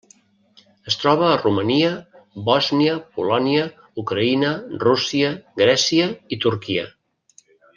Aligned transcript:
Es 0.91 0.95
troba 1.01 1.27
a 1.33 1.35
Romania, 1.41 1.91
Bòsnia, 2.47 2.95
Polònia, 3.19 3.67
Ucraïna, 4.07 4.55
Rússia, 4.87 5.31
Grècia 5.63 6.09
i 6.37 6.41
Turquia. 6.49 6.89